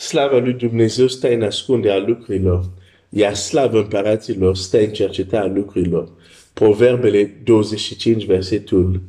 slava 0.00 0.38
lui 0.38 0.52
Dumnezeu 0.52 1.06
stă 1.06 1.32
în 1.32 1.42
ascunde 1.42 1.90
a 1.90 1.98
lucrurilor, 1.98 2.70
iar 3.08 3.34
slava 3.34 3.78
împăraților 3.78 4.56
stă 4.56 4.78
în 4.78 4.92
cerceta 4.92 5.40
a 5.40 5.46
lucrurilor. 5.46 6.08
Proverbele 6.52 7.40
25, 7.44 8.24
versetul 8.24 9.00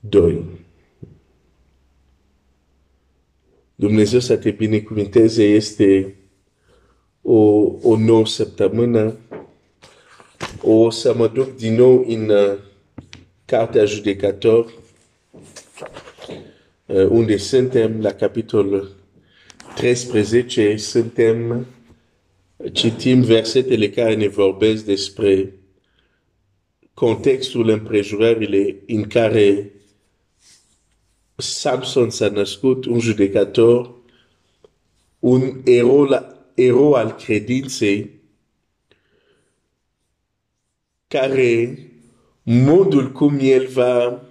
2. 0.00 0.44
Dumnezeu 3.74 4.20
să 4.20 4.36
te 4.36 4.50
binecuvinteze, 4.50 5.44
este 5.44 6.14
o, 7.22 7.38
o 7.82 7.96
nouă 7.96 8.26
săptămână. 8.26 9.16
O 10.62 10.90
să 10.90 11.14
mă 11.14 11.28
duc 11.28 11.56
din 11.56 11.74
nou 11.74 12.04
în 12.08 12.28
uh, 12.28 12.52
Cartea 13.44 13.84
Judecător, 13.84 14.72
uh, 16.86 17.06
unde 17.08 17.36
suntem 17.36 18.00
la 18.00 18.12
capitolul 18.12 19.02
13, 19.74 20.76
suntem, 20.76 21.66
citim 22.72 23.20
versetele 23.20 23.90
care 23.90 24.14
ne 24.14 24.28
vorbesc 24.28 24.84
despre 24.84 25.54
contextul 26.94 27.68
împrejurările 27.68 28.76
în 28.86 29.02
care 29.02 29.72
Samson 31.36 32.10
s-a 32.10 32.28
născut, 32.28 32.84
un 32.84 32.98
judecător, 32.98 33.94
un 35.18 35.60
al 36.94 37.12
credinței, 37.12 38.10
care 41.08 41.78
modul 42.42 43.12
cum 43.12 43.38
el 43.40 43.66
va 43.66 44.22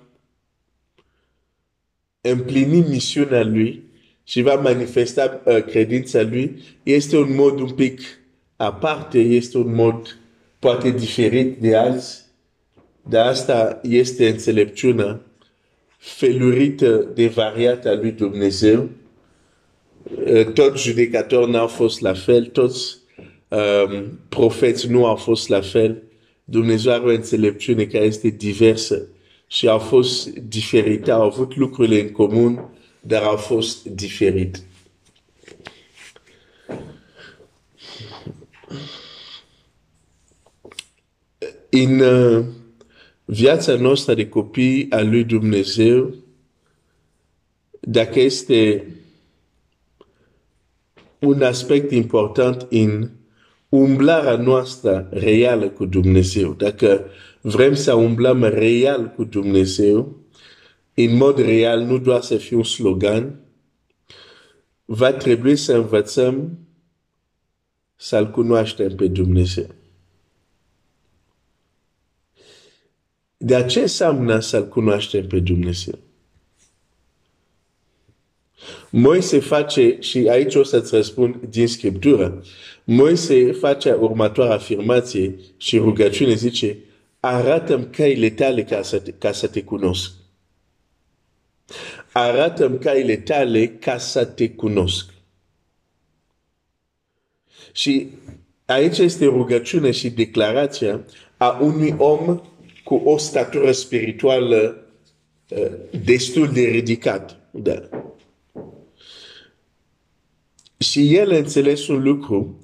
împlini 2.21 2.79
misiunea 2.79 3.43
lui 3.43 3.82
și 4.23 4.41
va 4.41 4.53
manifesta 4.53 5.41
uh, 5.45 5.63
credința 5.63 6.21
lui, 6.21 6.61
este 6.83 7.17
un 7.17 7.35
mod 7.35 7.59
un 7.59 7.69
pic 7.69 8.01
aparte, 8.55 9.19
este 9.19 9.57
un 9.57 9.75
mod 9.75 10.17
poate 10.59 10.89
diferit 10.89 11.57
de 11.57 11.75
alți, 11.75 12.21
dar 13.09 13.27
asta 13.27 13.79
este 13.83 14.27
înțelepciunea 14.27 15.21
felurită 15.97 17.11
de 17.13 17.27
variată 17.27 17.89
a 17.89 17.93
lui 17.93 18.11
Dumnezeu. 18.11 18.89
Uh, 20.25 20.45
toți 20.53 20.83
judecători 20.83 21.51
n-au 21.51 21.67
fost 21.67 22.01
la 22.01 22.13
fel, 22.13 22.45
toți 22.45 22.97
um, 23.47 24.19
profeți 24.29 24.89
nu 24.89 25.05
au 25.05 25.15
fost 25.15 25.47
la 25.47 25.61
fel. 25.61 26.03
Dumnezeu 26.43 26.93
are 26.93 27.03
o 27.03 27.09
înțelepciune 27.09 27.83
care 27.85 28.03
este 28.03 28.27
diversă 28.27 29.07
și 29.47 29.67
au 29.67 29.79
fost 29.79 30.29
diferite, 30.29 31.11
au 31.11 31.21
avut 31.21 31.55
lucrurile 31.55 32.01
în 32.01 32.11
comun, 32.11 32.69
dar 33.05 33.23
au 33.23 33.35
fost 33.35 33.85
diferite. 33.85 34.59
În 41.69 41.99
uh, 41.99 42.45
viața 43.25 43.75
noastră 43.75 44.13
de 44.13 44.29
copii 44.29 44.91
a 44.91 45.01
lui 45.01 45.23
Dumnezeu, 45.23 46.13
dacă 47.79 48.19
este 48.19 48.87
un 51.19 51.41
aspect 51.41 51.91
important 51.91 52.67
în 52.69 53.09
umblarea 53.69 54.35
noastră 54.35 55.07
reală 55.11 55.69
cu 55.69 55.85
Dumnezeu, 55.85 56.53
dacă 56.53 57.05
vrem 57.41 57.73
să 57.73 57.93
umblăm 57.93 58.43
real 58.43 59.13
cu 59.15 59.23
Dumnezeu, 59.23 60.22
în 60.93 61.15
mod 61.15 61.37
real, 61.37 61.79
nu 61.79 61.97
doar 61.97 62.21
să 62.21 62.37
fie 62.37 62.55
un 62.55 62.63
slogan, 62.63 63.39
va 64.85 65.13
trebui 65.13 65.55
să 65.55 65.73
învățăm 65.73 66.57
să-L 67.95 68.31
cunoaștem 68.31 68.95
pe 68.95 69.07
Dumnezeu. 69.07 69.67
De 73.37 73.65
ce 73.69 73.79
înseamnă 73.79 74.39
să-L 74.39 74.67
cunoaștem 74.67 75.27
pe 75.27 75.39
Dumnezeu? 75.39 75.99
Moise 78.89 79.39
face, 79.39 79.97
și 79.99 80.27
aici 80.29 80.55
o 80.55 80.63
să-ți 80.63 80.95
răspund 80.95 81.35
din 81.35 81.67
Scriptură, 81.67 82.43
Moise 82.83 83.51
face 83.51 83.93
următoarea 83.93 84.55
afirmație 84.55 85.35
și 85.57 85.77
rugăciune 85.77 86.33
zice, 86.33 86.77
arată-mi 87.19 87.89
căile 87.89 88.29
tale 88.29 88.63
ca 88.63 88.81
să 88.81 88.99
te, 88.99 89.11
ca 89.11 89.31
să 89.31 89.47
te 89.47 89.63
cunosc. 89.63 90.11
Arată-mi 92.11 92.79
căile 92.79 93.17
tale 93.17 93.67
ca 93.67 93.97
să 93.97 94.25
te 94.25 94.49
cunosc. 94.49 95.13
Și 97.71 98.07
aici 98.65 98.97
este 98.97 99.25
rugăciune 99.25 99.91
și 99.91 100.09
declarația 100.09 101.05
a 101.37 101.57
unui 101.61 101.95
om 101.97 102.41
cu 102.83 102.95
o 102.95 103.17
statură 103.17 103.71
spirituală 103.71 104.85
uh, 105.49 105.71
destul 106.03 106.51
de 106.51 106.61
ridicat. 106.61 107.39
Da. 107.51 107.89
Și 110.77 111.15
el 111.15 111.31
înțeles 111.31 111.87
un 111.87 112.03
lucru, 112.03 112.61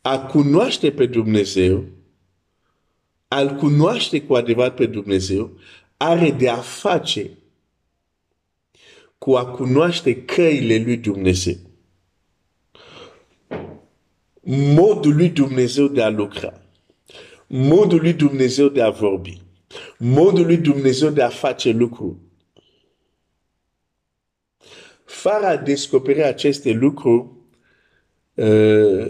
a 0.00 0.18
cunoaște 0.18 0.90
pe 0.92 1.06
Dumnezeu, 1.06 1.84
al 3.28 3.54
cunoaște 3.54 4.22
cu 4.22 4.34
adevărat 4.34 4.74
pe 4.74 4.86
Dumnezeu, 4.86 5.50
are 5.96 6.30
de 6.30 6.48
a 6.48 6.56
face 6.56 7.30
cu 9.20 9.34
a 9.36 9.46
cunoaște 9.46 10.24
căile 10.24 10.82
lui 10.84 10.96
Dumnezeu. 10.96 11.56
Modul 14.74 15.16
lui 15.16 15.28
Dumnezeu 15.28 15.88
de 15.88 16.02
a 16.02 16.08
lucra 16.08 16.60
modul 17.52 18.00
lui 18.00 18.12
Dumnezeu 18.12 18.68
de 18.68 18.82
a 18.82 18.90
vorbi, 18.90 19.42
modul 19.98 20.46
lui 20.46 20.56
Dumnezeu 20.56 21.10
de 21.10 21.22
a 21.22 21.28
face 21.28 21.70
lucruri. 21.70 22.16
Fără 25.04 25.46
a 25.46 25.56
descoperi 25.56 26.22
aceste 26.22 26.70
lucruri, 26.70 27.26
uh, 28.34 29.06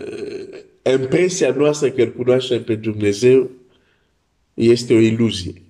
impresia 0.93 1.51
noastră 1.51 1.91
că 1.91 2.03
îl 2.03 2.13
cunoaștem 2.13 2.65
pe 2.65 2.75
Dumnezeu 2.75 3.51
este 4.55 4.95
o 4.95 4.99
iluzie. 4.99 5.63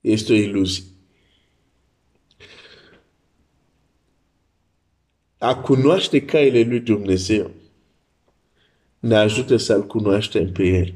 Este 0.00 0.32
o 0.32 0.36
iluzie. 0.36 0.84
A 5.38 5.56
cunoaște 5.56 6.24
caile 6.24 6.62
lui 6.62 6.80
Dumnezeu 6.80 7.50
ne 8.98 9.16
ajută 9.16 9.56
să-L 9.56 9.86
cunoaștem 9.86 10.52
pe 10.52 10.62
El. 10.62 10.94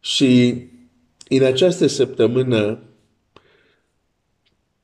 Și 0.00 0.62
în 1.28 1.42
această 1.42 1.86
săptămână, 1.86 2.78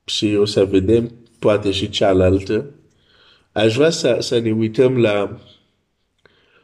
și 0.05 0.35
o 0.35 0.45
să 0.45 0.65
vedem 0.65 1.11
poate 1.39 1.71
și 1.71 1.89
cealaltă, 1.89 2.73
aș 3.51 3.75
vrea 3.75 3.89
să, 3.89 4.17
să 4.19 4.39
ne 4.39 4.51
uităm 4.51 4.97
la 4.97 5.41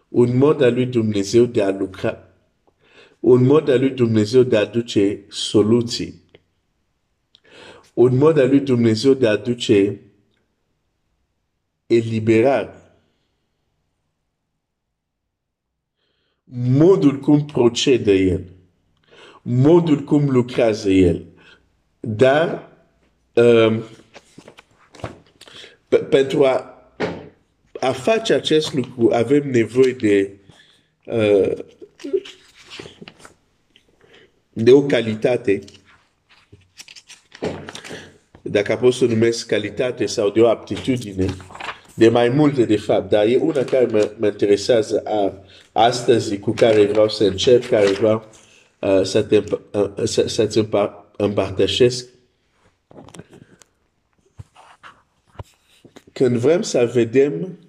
un 0.08 0.38
mod 0.38 0.62
al 0.62 0.74
lui 0.74 0.86
Dumnezeu 0.86 1.46
de 1.46 1.64
a 1.64 1.72
lucra, 1.72 2.18
un 3.20 3.44
mod 3.44 3.70
al 3.70 3.80
lui 3.80 3.90
Dumnezeu 3.90 4.44
de 4.44 4.58
a 4.58 4.60
aduce 4.60 5.26
soluții, 5.30 6.22
un 7.98 8.18
mod 8.18 8.38
al 8.38 8.50
lui 8.50 8.60
Dumnezeu 8.60 9.14
de 9.14 9.28
a 9.28 9.32
aduce 9.32 10.00
eliberare. 11.86 12.88
modul 16.54 17.20
cum 17.20 17.46
procede 17.46 18.14
el, 18.14 18.44
modul 19.42 20.04
cum 20.04 20.30
lucrează 20.30 20.90
el. 20.90 21.26
Dar 22.00 22.70
um, 23.34 23.84
pentru 26.10 26.46
a, 26.46 26.82
a 27.80 27.92
face 27.92 28.34
acest 28.34 28.74
lucru 28.74 29.10
avem 29.14 29.50
nevoie 29.50 29.92
de 29.92 30.32
uh, 31.06 31.66
de 34.54 34.72
o 34.72 34.82
calitate 34.82 35.60
dacă 38.50 38.76
pot 38.76 38.94
să 38.94 39.06
numesc 39.06 39.48
calitate 39.48 40.06
sau 40.06 40.30
de 40.30 40.42
o 40.42 40.48
aptitudine 40.48 41.26
de 41.94 42.10
mai 42.10 42.30
multe 42.30 42.66
de 42.66 42.78
fapt, 42.78 43.10
dar 43.10 43.26
e 43.26 43.38
una 43.38 43.64
care 43.64 43.86
mă, 43.86 44.12
mă 44.18 44.28
interesează 44.28 45.02
a, 45.06 45.44
astăzi 45.72 46.40
cu 46.40 46.52
care 46.52 46.86
vreau 46.86 47.10
să 47.10 47.24
încep, 47.24 47.66
care 47.66 47.86
vreau 47.86 48.28
uh, 48.80 49.02
să 49.04 49.24
te, 49.24 49.44
uh, 49.72 49.92
să, 50.04 50.28
să-ți 50.28 50.68
împărtășesc. 51.18 52.08
Când 56.14 56.38
vrem 56.38 56.62
să 56.62 56.90
vedem 56.94 57.60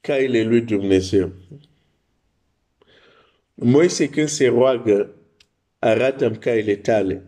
caile 0.00 0.42
lui 0.42 0.60
Dumnezeu, 0.60 1.32
Moise 3.58 4.08
când 4.08 4.28
se 4.28 4.46
roagă, 4.46 5.10
arată-mi 5.78 6.36
caile 6.36 6.74
tale. 6.74 7.22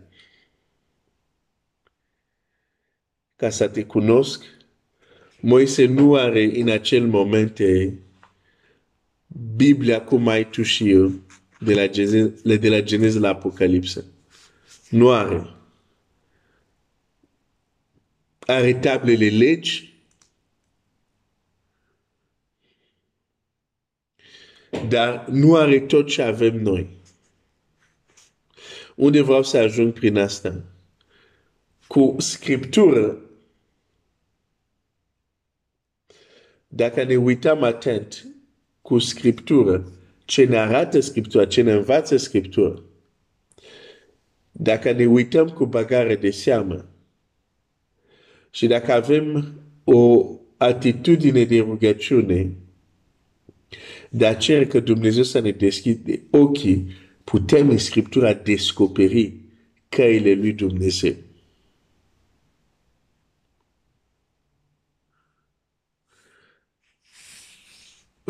Ca 3.38 3.50
să 3.50 3.68
te 3.68 3.84
cunosc, 3.84 4.44
Moise 5.40 5.86
nu 5.86 6.14
are 6.14 6.60
în 6.60 6.68
acel 6.68 7.06
moment 7.06 7.58
Biblia 9.56 10.04
cum 10.04 10.28
ai 10.28 10.50
tu 10.50 10.62
și 10.62 10.90
eu, 10.90 11.12
de 11.60 11.74
la, 11.74 11.86
Genez, 11.86 12.42
de 12.42 12.68
la 12.68 12.80
Genez 12.80 13.16
la 13.16 13.28
Apocalipsă. 13.28 14.04
Nu 14.90 15.10
are. 15.10 15.56
Are 18.38 18.74
tablele 18.74 19.28
legi, 19.28 19.94
dar 24.88 25.26
nu 25.28 25.56
are 25.56 25.80
tot 25.80 26.08
ce 26.08 26.22
avem 26.22 26.62
noi. 26.62 26.88
Unde 28.94 29.20
vreau 29.20 29.42
să 29.42 29.56
ajung 29.56 29.92
prin 29.92 30.16
asta? 30.16 30.64
Cu 31.86 32.16
scriptură, 32.18 33.27
dacă 36.68 37.04
ne 37.04 37.16
uităm 37.16 37.62
atent 37.62 38.26
cu 38.82 38.98
scriptură, 38.98 39.92
ce 40.24 40.44
ne 40.44 40.56
arată 40.56 41.00
scriptura, 41.00 41.46
ce 41.46 41.62
ne 41.62 41.72
învață 41.72 42.16
scriptura, 42.16 42.82
dacă 44.52 44.92
ne 44.92 45.06
uităm 45.06 45.48
cu 45.48 45.66
bagare 45.66 46.16
de 46.16 46.30
seamă 46.30 46.88
și 48.50 48.66
dacă 48.66 48.92
avem 48.92 49.54
o 49.84 50.30
atitudine 50.56 51.44
de 51.44 51.58
rugăciune, 51.58 52.52
de 54.10 54.26
a 54.26 54.34
cere 54.34 54.66
că 54.66 54.80
Dumnezeu 54.80 55.22
să 55.22 55.38
ne 55.38 55.50
deschide 55.50 56.22
ochii, 56.30 56.86
putem 57.24 57.70
în 57.70 57.78
Scriptura 57.78 58.34
descoperi 58.34 59.34
căile 59.88 60.32
lui 60.32 60.52
Dumnezeu. 60.52 61.14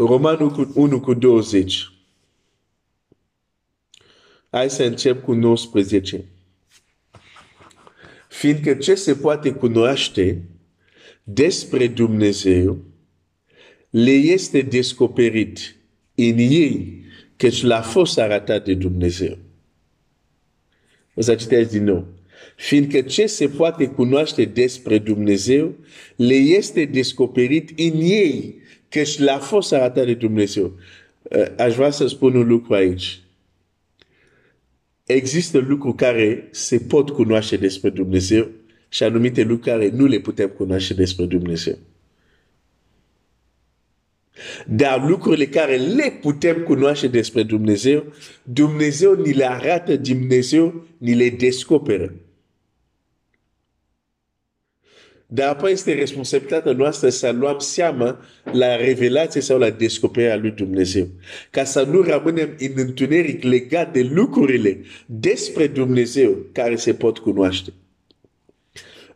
Romanul 0.07 0.71
1 0.75 1.01
cu 1.01 1.15
20. 1.15 1.93
Hai 4.51 4.71
să 4.71 4.83
încep 4.85 5.25
cu 5.25 5.33
19. 5.33 6.25
Fiindcă 8.29 8.75
ce 8.75 8.95
se 8.95 9.15
poate 9.15 9.53
cunoaște 9.53 10.43
despre 11.23 11.87
Dumnezeu 11.87 12.79
le 13.91 14.11
este 14.11 14.61
descoperit 14.61 15.77
în 16.15 16.39
ei, 16.39 17.05
căci 17.37 17.63
l-a 17.63 17.81
fost 17.83 18.19
arătat 18.19 18.65
de 18.65 18.75
Dumnezeu. 18.75 19.39
O 21.15 21.21
să 21.21 21.35
citesc 21.35 21.71
din 21.71 21.85
nou. 21.85 22.07
Fiindcă 22.57 23.01
ce 23.01 23.27
se 23.27 23.49
poate 23.49 23.87
cunoaște 23.87 24.45
despre 24.45 24.99
Dumnezeu, 24.99 25.75
le 26.17 26.35
este 26.35 26.85
descoperit 26.85 27.69
în 27.79 28.01
ei, 28.01 28.67
căci 28.89 29.19
l-a 29.19 29.39
fost 29.39 29.73
arătat 29.73 30.05
de 30.05 30.15
Dumnezeu. 30.15 30.73
Uh, 31.23 31.45
aș 31.59 31.75
vrea 31.75 31.91
să 31.91 32.07
spun 32.07 32.35
un 32.35 32.49
lucru 32.49 32.75
aici. 32.75 33.21
Există 35.05 35.59
lucruri 35.59 35.97
care 35.97 36.49
se 36.51 36.79
pot 36.79 37.11
cunoaște 37.11 37.57
despre 37.57 37.91
Dumnezeu 37.91 38.49
și 38.89 39.03
anumite 39.03 39.43
lucruri 39.43 39.77
care 39.77 39.91
nu 39.91 40.07
le 40.07 40.19
putem 40.19 40.49
cunoaște 40.49 40.95
despre 40.95 41.25
Dumnezeu. 41.25 41.79
Dar 44.67 45.09
lucrurile 45.09 45.47
care 45.47 45.77
le 45.77 46.19
putem 46.21 46.63
cunoaște 46.63 47.07
despre 47.07 47.43
Dumnezeu, 47.43 48.05
Dumnezeu 48.43 49.15
ni 49.15 49.33
le 49.33 49.51
arată, 49.51 49.97
Dumnezeu 49.97 50.87
ni 50.99 51.15
le 51.15 51.31
descoperă. 51.31 52.15
Dar 55.31 55.49
apoi 55.49 55.73
este 55.73 55.95
responsabilitatea 55.95 56.73
noastră 56.73 57.09
să 57.09 57.31
luăm 57.31 57.59
seama 57.59 58.21
la 58.53 58.77
revelație 58.77 59.41
sau 59.41 59.59
la 59.59 59.71
descoperirea 59.71 60.37
lui 60.37 60.51
Dumnezeu. 60.51 61.07
Ca 61.51 61.65
să 61.65 61.83
nu 61.83 62.01
rămânem 62.01 62.55
în 62.59 62.73
întuneric 62.75 63.43
legat 63.43 63.93
de 63.93 64.03
lucrurile 64.13 64.81
despre 65.07 65.67
Dumnezeu 65.67 66.37
care 66.53 66.77
se 66.77 66.95
pot 66.95 67.19
cunoaște. 67.19 67.73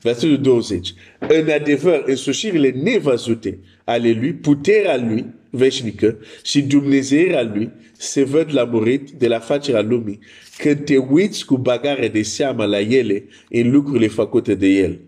Versetul 0.01 0.41
20. 0.41 0.95
În 1.19 1.49
adevăr, 1.51 2.03
însușirile 2.07 2.71
nevăzute 2.71 3.59
ale 3.85 4.11
lui, 4.11 4.33
puterea 4.33 4.97
lui 4.97 5.25
veșnică 5.51 6.17
și 6.43 6.63
Dumnezeirea 6.63 7.43
lui 7.43 7.71
se 7.93 8.25
văd 8.25 8.55
la 8.55 8.65
murit 8.65 9.11
de 9.11 9.29
la 9.29 9.39
facerea 9.39 9.83
lumii 9.83 10.19
când 10.57 10.85
te 10.85 10.97
uiți 10.97 11.45
cu 11.45 11.57
bagare 11.57 12.09
de 12.09 12.23
seamă 12.23 12.65
la 12.65 12.81
ele 12.81 13.25
în 13.49 13.71
lucrurile 13.71 14.07
făcute 14.09 14.55
de 14.55 14.67
el. 14.67 14.99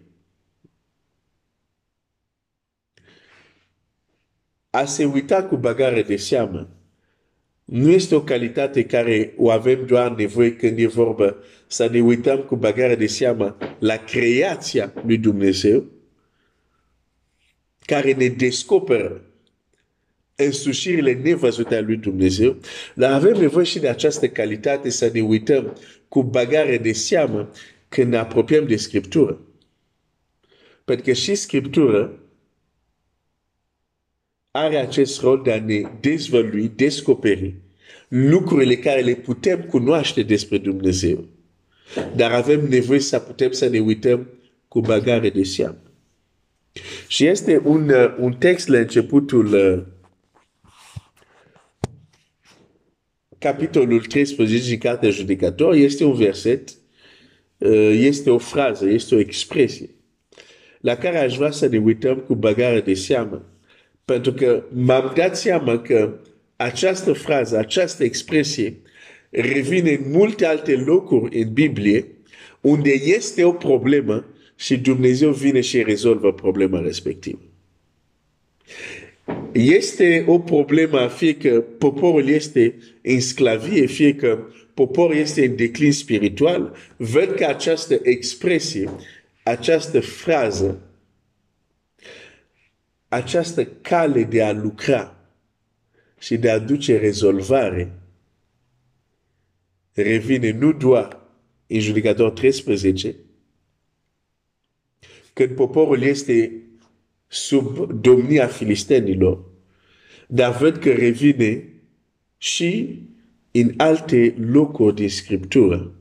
A 4.75 4.85
se 4.85 5.05
uita 5.05 5.43
cu 5.45 5.57
bagare 5.57 6.03
de 6.03 6.17
seamă 6.17 6.69
nu 7.65 7.91
este 7.91 8.15
o 8.15 8.23
calitate 8.23 8.85
care 8.85 9.35
o 9.37 9.51
avem 9.51 9.87
doar 9.87 10.15
nevoie 10.15 10.57
când 10.57 10.79
e 10.79 10.87
vorba 10.87 11.37
să 11.67 11.89
ne 11.93 12.01
uităm 12.01 12.39
cu 12.39 12.57
bagare 12.57 12.95
de 12.95 13.07
seamă 13.07 13.57
la 13.79 13.97
creația 13.97 14.93
lui 15.07 15.19
Dumnezeu, 15.19 15.85
care 17.87 18.13
ne 18.13 18.29
descoperă 18.29 19.25
însușirile 20.35 21.13
nevăzute 21.13 21.77
a 21.77 21.81
lui 21.81 21.97
Dumnezeu, 21.97 22.57
dar 22.95 23.13
avem 23.13 23.41
nevoie 23.41 23.65
și 23.65 23.79
de 23.79 23.89
această 23.89 24.29
calitate 24.29 24.91
să 24.91 25.11
ne 25.13 25.21
uităm 25.21 25.77
cu 26.09 26.23
bagare 26.23 26.79
de 26.79 26.93
seamă 26.93 27.51
când 27.89 28.11
ne 28.11 28.17
apropiem 28.17 28.67
de 28.67 28.77
Scriptură. 28.77 29.41
Pentru 30.85 31.05
că 31.05 31.13
și 31.13 31.35
Scriptură 31.35 32.19
are 34.57 34.77
acest 34.77 35.21
rol 35.21 35.43
de 35.43 35.53
a 35.53 35.61
ne 35.61 35.83
dezvălui, 36.01 36.73
descoperi 36.77 37.55
lucrurile 38.09 38.77
care 38.77 39.01
le 39.01 39.15
putem 39.15 39.61
cunoaște 39.63 40.23
despre 40.23 40.59
Dumnezeu. 40.59 41.25
Dar 42.17 42.33
avem 42.33 42.69
nevoie 42.69 43.01
să 43.01 43.19
putem 43.19 43.51
să 43.51 43.69
ne 43.69 43.79
uităm 43.79 44.29
cu 44.69 44.81
bagare 44.81 45.31
de 45.31 45.43
seamă. 45.43 45.83
Și 47.07 47.27
este 47.27 47.61
un, 47.65 47.89
uh, 47.89 48.17
un 48.19 48.33
text 48.33 48.69
la 48.69 48.79
începutul 48.79 49.53
uh, 49.53 49.83
capitolul 53.39 54.01
13 54.01 54.69
din 54.69 54.79
Cartea 54.79 55.11
Judecător, 55.11 55.75
este 55.75 56.05
un 56.05 56.15
verset, 56.15 56.69
uh, 57.59 57.93
este 57.95 58.31
o 58.31 58.39
frază, 58.39 58.89
este 58.89 59.15
o 59.15 59.19
expresie 59.19 59.91
la 60.81 60.97
care 60.97 61.19
aș 61.19 61.37
vrea 61.37 61.51
să 61.51 61.67
ne 61.67 61.79
uităm 61.79 62.19
cu 62.19 62.35
bagare 62.35 62.81
de 62.81 62.95
seamă. 62.95 63.54
Pentru 64.05 64.33
că 64.33 64.65
m-am 64.73 65.13
dat 65.17 65.37
seama 65.37 65.79
că 65.79 66.15
această 66.57 67.13
frază, 67.13 67.59
această 67.59 68.05
expresie 68.05 68.77
revine 69.31 69.91
în 69.91 70.11
multe 70.11 70.47
alte 70.47 70.73
locuri 70.77 71.41
în 71.43 71.53
Biblie 71.53 72.07
unde 72.61 72.91
este 72.91 73.45
o 73.45 73.53
problemă 73.53 74.25
și 74.57 74.79
Dumnezeu 74.79 75.31
vine 75.31 75.61
și 75.61 75.83
rezolvă 75.83 76.33
problema 76.33 76.81
respectivă. 76.81 77.41
Este 79.53 80.25
o 80.27 80.39
problemă 80.39 81.09
fie 81.09 81.37
că 81.37 81.61
poporul 81.79 82.29
este 82.29 82.75
în 83.03 83.21
sclavie, 83.21 83.87
fie 83.87 84.15
că 84.15 84.39
poporul 84.75 85.17
este 85.17 85.45
în 85.45 85.57
declin 85.57 85.93
spiritual, 85.93 86.77
văd 86.97 87.35
că 87.37 87.45
această 87.45 88.01
expresie, 88.03 88.91
această 89.43 90.01
frază, 90.01 90.81
această 93.15 93.65
cale 93.65 94.25
de 94.25 94.43
a 94.43 94.53
lucra 94.53 95.17
și 96.19 96.37
de 96.37 96.51
a 96.51 96.59
duce 96.59 96.99
rezolvare 96.99 97.99
revine 99.93 100.51
nu 100.51 100.73
doar 100.73 101.21
în 101.67 101.81
judecator 101.81 102.31
13, 102.31 103.15
când 105.33 105.51
poporul 105.51 106.03
este 106.03 106.63
sub 107.27 107.93
domnia 108.01 108.47
filistenilor, 108.47 109.45
dar 110.29 110.57
văd 110.57 110.77
că 110.77 110.93
revine 110.93 111.69
și 112.37 113.03
în 113.51 113.75
alte 113.77 114.35
locuri 114.39 114.95
din 114.95 115.09
Scriptură. 115.09 115.95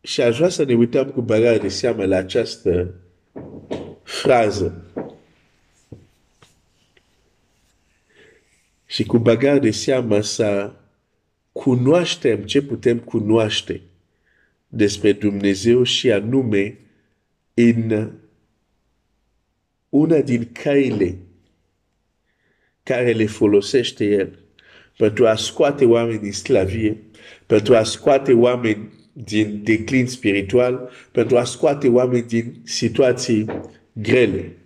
Și 0.00 0.20
aș 0.20 0.36
vrea 0.36 0.48
să 0.48 0.64
ne 0.64 0.74
uităm 0.74 1.10
cu 1.10 1.20
bagare 1.20 1.58
de 1.58 1.68
seamă 1.68 2.04
la 2.04 2.16
această 2.16 2.94
frază. 4.02 4.83
Și 8.86 9.04
cu 9.04 9.18
bagare 9.18 9.58
de 9.58 9.70
seamă 9.70 10.20
să 10.20 10.72
cunoaștem 11.52 12.42
ce 12.42 12.62
putem 12.62 12.98
cunoaște 12.98 13.80
despre 14.68 15.12
Dumnezeu 15.12 15.82
și 15.82 16.12
anume 16.12 16.78
în 17.54 18.10
una 19.88 20.20
din 20.20 20.48
căile 20.52 21.18
care 22.82 23.12
le 23.12 23.26
folosește 23.26 24.04
El 24.04 24.38
pentru 24.96 25.26
a 25.26 25.34
scoate 25.34 25.84
oameni 25.84 26.18
din 26.18 26.32
sclavie, 26.32 27.02
pentru 27.46 27.76
a 27.76 27.82
scoate 27.82 28.32
oameni 28.32 28.92
din 29.12 29.60
declin 29.62 30.06
spiritual, 30.06 30.90
pentru 31.12 31.36
a 31.36 31.44
scoate 31.44 31.88
oameni 31.88 32.26
din 32.26 32.60
situații 32.64 33.46
grele. 33.92 34.56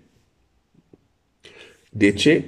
De 1.90 2.12
ce? 2.12 2.44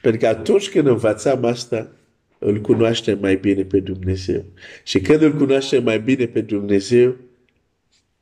Pentru 0.00 0.20
că 0.20 0.26
atunci 0.26 0.70
când 0.70 0.86
învățăm 0.86 1.44
asta, 1.44 1.90
îl 2.38 2.60
cunoaștem 2.60 3.18
mai 3.18 3.36
bine 3.36 3.62
pe 3.64 3.80
Dumnezeu. 3.80 4.44
Și 4.84 5.00
când 5.00 5.22
îl 5.22 5.36
cunoaștem 5.36 5.82
mai 5.82 6.00
bine 6.00 6.26
pe 6.26 6.40
Dumnezeu, 6.40 7.16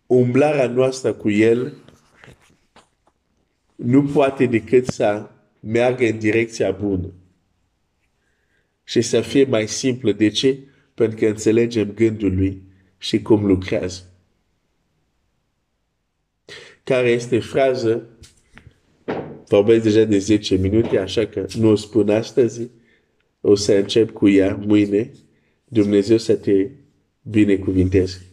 umblarea 0.06 0.68
noastră 0.68 1.12
cu 1.12 1.30
El 1.30 1.74
nu 3.76 4.02
poate 4.02 4.46
decât 4.46 4.86
să 4.86 5.30
meargă 5.60 6.06
în 6.06 6.18
direcția 6.18 6.70
bună. 6.70 7.12
Și 8.84 9.00
să 9.00 9.20
fie 9.20 9.44
mai 9.44 9.68
simplă. 9.68 10.12
De 10.12 10.28
ce? 10.28 10.58
Pentru 10.94 11.18
că 11.18 11.26
înțelegem 11.26 11.92
gândul 11.94 12.34
lui 12.34 12.62
și 12.98 13.22
cum 13.22 13.46
lucrează. 13.46 14.02
Care 16.84 17.08
este 17.08 17.38
frază? 17.38 18.08
Vorbesc 19.48 19.82
deja 19.82 20.04
de 20.04 20.18
10 20.18 20.56
minute, 20.56 20.98
așa 20.98 21.26
că 21.26 21.46
nu 21.58 21.70
o 21.70 21.74
spun 21.74 22.08
astăzi. 22.08 22.70
O 23.40 23.54
să 23.54 23.72
încep 23.72 24.10
cu 24.10 24.28
ea 24.28 24.60
mâine. 24.66 25.10
Dumnezeu 25.64 26.16
să 26.16 26.34
te 26.34 26.70
binecuvinteze. 27.22 28.25